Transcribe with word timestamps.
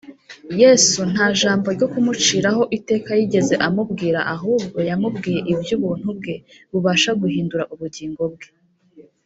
Yesu 0.61 0.99
nta 1.11 1.25
jambo 1.39 1.67
ryo 1.75 1.87
kumuciraho 1.93 2.63
iteka 2.77 3.09
yigeze 3.19 3.53
amubwira, 3.67 4.19
ahubwo 4.35 4.77
yamubwiye 4.89 5.39
iby’Ubuntu 5.51 6.07
bwe, 6.17 6.35
bubasha 6.71 7.11
guhindura 7.21 7.63
ubugingo 7.75 8.23
bwe 8.33 8.49